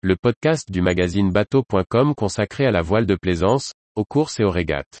le 0.00 0.14
podcast 0.14 0.70
du 0.70 0.80
magazine 0.80 1.32
bateau.com 1.32 2.14
consacré 2.14 2.64
à 2.66 2.70
la 2.70 2.82
voile 2.82 3.04
de 3.04 3.16
plaisance, 3.16 3.72
aux 3.96 4.04
courses 4.04 4.38
et 4.38 4.44
aux 4.44 4.50
régates. 4.50 5.00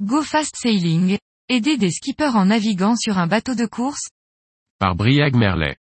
Go 0.00 0.22
Fast 0.22 0.56
Sailing, 0.56 1.18
aider 1.48 1.76
des 1.76 1.92
skippers 1.92 2.34
en 2.34 2.46
naviguant 2.46 2.96
sur 2.96 3.18
un 3.18 3.28
bateau 3.28 3.54
de 3.54 3.66
course? 3.66 4.08
Par 4.80 4.96
Briag 4.96 5.36
Merlet. 5.36 5.76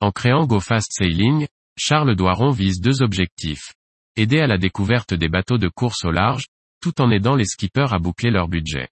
En 0.00 0.10
créant 0.10 0.44
Go 0.44 0.60
Fast 0.60 0.92
Sailing, 0.92 1.46
Charles 1.78 2.14
Doiron 2.14 2.50
vise 2.50 2.82
deux 2.82 3.00
objectifs. 3.00 3.72
Aider 4.14 4.40
à 4.40 4.46
la 4.46 4.58
découverte 4.58 5.14
des 5.14 5.30
bateaux 5.30 5.56
de 5.56 5.68
course 5.68 6.04
au 6.04 6.10
large, 6.10 6.44
tout 6.82 7.00
en 7.00 7.10
aidant 7.10 7.34
les 7.34 7.46
skippers 7.46 7.94
à 7.94 7.98
boucler 7.98 8.30
leur 8.30 8.46
budget. 8.46 8.88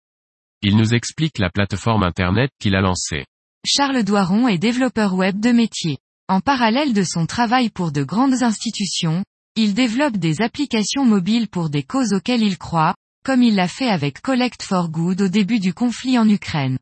Il 0.63 0.79
nous 0.79 0.95
explique 0.95 1.39
la 1.39 1.51
plateforme 1.51 2.05
Internet 2.05 2.51
qu'il 2.59 2.75
a 2.75 2.81
lancée. 2.81 3.27
Charles 3.67 4.03
Doiron 4.03 4.49
est 4.49 4.57
développeur 4.57 5.15
web 5.15 5.39
de 5.39 5.53
métier. 5.53 5.99
En 6.29 6.41
parallèle 6.41 6.95
de 6.95 7.03
son 7.03 7.27
travail 7.27 7.69
pour 7.69 7.93
de 7.93 8.03
grandes 8.03 8.43
institutions, 8.43 9.23
il 9.57 9.75
développe 9.75 10.17
des 10.17 10.41
applications 10.41 11.05
mobiles 11.05 11.49
pour 11.49 11.69
des 11.69 11.83
causes 11.83 12.15
auxquelles 12.15 12.43
il 12.43 12.57
croit, 12.57 12.95
comme 13.23 13.43
il 13.43 13.57
l'a 13.57 13.69
fait 13.69 13.91
avec 13.91 14.23
Collect 14.23 14.63
for 14.63 14.89
Good 14.89 15.21
au 15.21 15.29
début 15.29 15.59
du 15.59 15.75
conflit 15.75 16.19
en 16.19 16.27
Ukraine. 16.27 16.79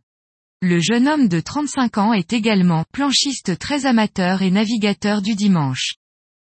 Le 0.63 0.79
jeune 0.79 1.09
homme 1.09 1.27
de 1.27 1.41
35 1.41 1.99
ans 1.99 2.13
est 2.13 2.33
également 2.33 2.85
planchiste 2.93 3.59
très 3.59 3.87
amateur 3.87 4.43
et 4.43 4.53
navigateur 4.53 5.23
du 5.23 5.35
dimanche. 5.35 5.95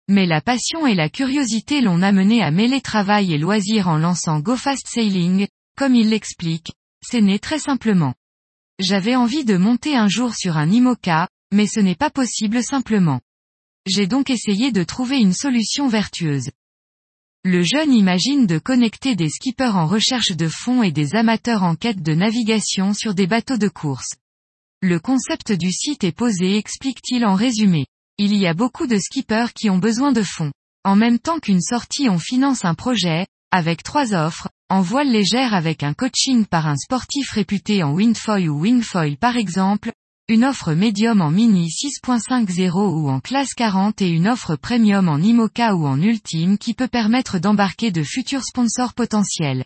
Mais 0.08 0.24
la 0.24 0.40
passion 0.40 0.86
et 0.86 0.94
la 0.94 1.10
curiosité 1.10 1.82
l'ont 1.82 2.00
amené 2.00 2.42
à 2.42 2.50
mêler 2.50 2.80
travail 2.80 3.34
et 3.34 3.38
loisirs 3.38 3.88
en 3.88 3.98
lançant 3.98 4.40
Go 4.40 4.56
Fast 4.56 4.88
Sailing, 4.88 5.46
comme 5.76 5.94
il 5.94 6.08
l'explique, 6.08 6.72
c'est 7.04 7.20
né 7.20 7.38
très 7.38 7.58
simplement. 7.58 8.14
J'avais 8.78 9.16
envie 9.16 9.44
de 9.44 9.56
monter 9.56 9.96
un 9.96 10.08
jour 10.08 10.34
sur 10.34 10.56
un 10.56 10.70
IMOCA, 10.70 11.28
mais 11.52 11.66
ce 11.66 11.80
n'est 11.80 11.94
pas 11.94 12.10
possible 12.10 12.62
simplement. 12.62 13.20
J'ai 13.86 14.06
donc 14.06 14.30
essayé 14.30 14.72
de 14.72 14.82
trouver 14.82 15.18
une 15.18 15.34
solution 15.34 15.88
vertueuse. 15.88 16.50
Le 17.44 17.62
jeune 17.62 17.92
imagine 17.92 18.46
de 18.46 18.58
connecter 18.58 19.14
des 19.14 19.28
skippers 19.28 19.76
en 19.76 19.86
recherche 19.86 20.32
de 20.32 20.48
fond 20.48 20.82
et 20.82 20.90
des 20.90 21.14
amateurs 21.14 21.62
en 21.62 21.76
quête 21.76 22.02
de 22.02 22.14
navigation 22.14 22.94
sur 22.94 23.14
des 23.14 23.26
bateaux 23.26 23.56
de 23.58 23.68
course. 23.68 24.14
Le 24.80 24.98
concept 25.00 25.52
du 25.52 25.70
site 25.70 26.04
est 26.04 26.12
posé 26.12 26.56
explique-t-il 26.56 27.24
en 27.24 27.34
résumé. 27.34 27.86
Il 28.20 28.34
y 28.34 28.48
a 28.48 28.54
beaucoup 28.54 28.88
de 28.88 28.98
skippers 28.98 29.52
qui 29.54 29.70
ont 29.70 29.78
besoin 29.78 30.10
de 30.10 30.24
fonds. 30.24 30.50
En 30.84 30.96
même 30.96 31.20
temps 31.20 31.38
qu'une 31.38 31.60
sortie 31.60 32.08
on 32.08 32.18
finance 32.18 32.64
un 32.64 32.74
projet, 32.74 33.28
avec 33.52 33.84
trois 33.84 34.12
offres, 34.12 34.48
en 34.68 34.82
voile 34.82 35.08
légère 35.08 35.54
avec 35.54 35.84
un 35.84 35.94
coaching 35.94 36.44
par 36.44 36.66
un 36.66 36.76
sportif 36.76 37.30
réputé 37.30 37.84
en 37.84 37.92
windfoil 37.92 38.50
ou 38.50 38.60
wingfoil 38.60 39.16
par 39.18 39.36
exemple, 39.36 39.92
une 40.26 40.44
offre 40.44 40.74
médium 40.74 41.20
en 41.20 41.30
mini 41.30 41.68
6.50 41.68 42.70
ou 42.72 43.08
en 43.08 43.20
classe 43.20 43.54
40 43.54 44.02
et 44.02 44.08
une 44.08 44.26
offre 44.26 44.56
premium 44.56 45.08
en 45.08 45.18
IMOCA 45.18 45.76
ou 45.76 45.86
en 45.86 46.02
ultime 46.02 46.58
qui 46.58 46.74
peut 46.74 46.88
permettre 46.88 47.38
d'embarquer 47.38 47.92
de 47.92 48.02
futurs 48.02 48.44
sponsors 48.44 48.94
potentiels. 48.94 49.64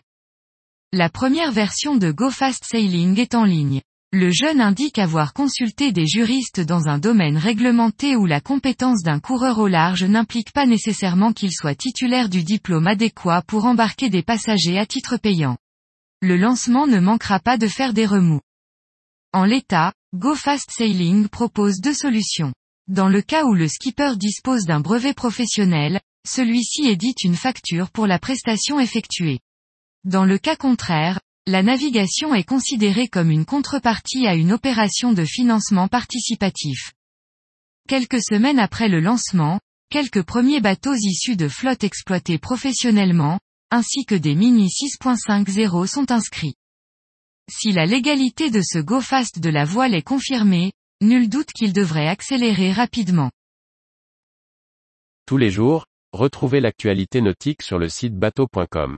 La 0.91 1.09
première 1.09 1.51
version 1.51 1.95
de 1.95 2.11
Go 2.11 2.29
Fast 2.29 2.65
Sailing 2.65 3.19
est 3.19 3.33
en 3.33 3.45
ligne. 3.45 3.81
Le 4.15 4.29
jeune 4.29 4.61
indique 4.61 4.99
avoir 4.99 5.33
consulté 5.33 5.91
des 5.91 6.05
juristes 6.05 6.59
dans 6.59 6.87
un 6.87 6.99
domaine 6.99 7.35
réglementé 7.35 8.15
où 8.15 8.27
la 8.27 8.41
compétence 8.41 9.01
d'un 9.01 9.19
coureur 9.19 9.57
au 9.57 9.67
large 9.67 10.03
n'implique 10.03 10.51
pas 10.51 10.67
nécessairement 10.67 11.33
qu'il 11.33 11.51
soit 11.51 11.73
titulaire 11.73 12.29
du 12.29 12.43
diplôme 12.43 12.85
adéquat 12.85 13.41
pour 13.47 13.65
embarquer 13.65 14.11
des 14.11 14.21
passagers 14.21 14.77
à 14.77 14.85
titre 14.85 15.17
payant. 15.17 15.57
Le 16.21 16.37
lancement 16.37 16.85
ne 16.85 16.99
manquera 16.99 17.39
pas 17.39 17.57
de 17.57 17.67
faire 17.67 17.91
des 17.91 18.05
remous. 18.05 18.41
En 19.33 19.45
l'état, 19.45 19.93
Go 20.13 20.35
Fast 20.35 20.69
Sailing 20.69 21.27
propose 21.27 21.79
deux 21.81 21.95
solutions. 21.95 22.53
Dans 22.87 23.09
le 23.09 23.23
cas 23.23 23.45
où 23.45 23.55
le 23.55 23.67
skipper 23.67 24.15
dispose 24.15 24.65
d'un 24.65 24.79
brevet 24.79 25.15
professionnel, 25.15 25.99
celui-ci 26.23 26.87
édite 26.87 27.23
une 27.23 27.35
facture 27.35 27.89
pour 27.89 28.05
la 28.05 28.19
prestation 28.19 28.79
effectuée. 28.79 29.39
Dans 30.03 30.25
le 30.25 30.37
cas 30.37 30.55
contraire, 30.55 31.19
la 31.45 31.61
navigation 31.61 32.33
est 32.33 32.45
considérée 32.45 33.07
comme 33.09 33.29
une 33.29 33.45
contrepartie 33.45 34.27
à 34.27 34.35
une 34.35 34.53
opération 34.53 35.11
de 35.11 35.25
financement 35.25 35.89
participatif. 35.89 36.93
Quelques 37.87 38.23
semaines 38.23 38.59
après 38.59 38.87
le 38.87 39.01
lancement, 39.01 39.59
quelques 39.89 40.23
premiers 40.23 40.61
bateaux 40.61 40.95
issus 40.95 41.35
de 41.35 41.49
flottes 41.49 41.83
exploitées 41.83 42.37
professionnellement, 42.37 43.39
ainsi 43.71 44.05
que 44.05 44.15
des 44.15 44.35
Mini 44.35 44.67
6.50 44.67 45.85
sont 45.85 46.11
inscrits. 46.11 46.55
Si 47.51 47.73
la 47.73 47.85
légalité 47.85 48.49
de 48.49 48.61
ce 48.61 48.79
go 48.79 49.01
fast 49.01 49.39
de 49.39 49.49
la 49.49 49.65
voile 49.65 49.95
est 49.95 50.01
confirmée, 50.01 50.71
nul 51.01 51.27
doute 51.27 51.51
qu'il 51.51 51.73
devrait 51.73 52.07
accélérer 52.07 52.71
rapidement. 52.71 53.31
Tous 55.25 55.37
les 55.37 55.51
jours, 55.51 55.87
retrouvez 56.13 56.61
l'actualité 56.61 57.19
nautique 57.19 57.63
sur 57.63 57.79
le 57.79 57.89
site 57.89 58.15
bateau.com. 58.15 58.97